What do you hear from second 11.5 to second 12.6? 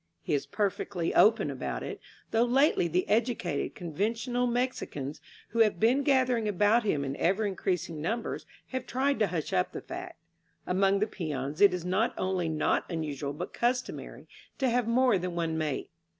it is not only